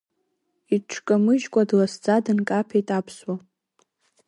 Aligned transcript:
Иҽкамыжькәа, 0.75 1.61
дласӡа 1.69 2.15
дынкаԥеит 2.25 2.87
аԥсуа. 2.97 3.35